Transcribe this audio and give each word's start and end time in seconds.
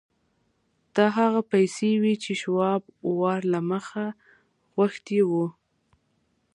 دا 0.95 1.05
هغه 1.19 1.41
پیسې 1.51 1.91
وې 2.01 2.13
چې 2.23 2.31
شواب 2.41 2.81
وار 3.19 3.41
له 3.53 3.59
مخه 3.71 4.05
غوښتي 4.75 5.19
وو 5.29 5.45